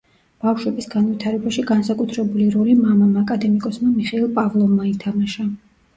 [0.43, 5.51] ბავშვების განვითარებაში განსაკუთრებული როლი მამამ, აკადემიკოსმა მიხეილ პავლოვმა ითამაშა.